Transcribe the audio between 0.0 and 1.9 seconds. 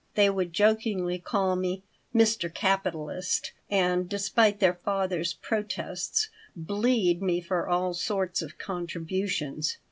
They would jokingly call me